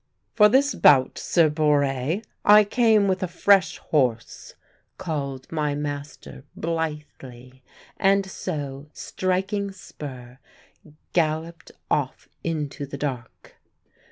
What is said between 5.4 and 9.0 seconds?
my master blithely; and so,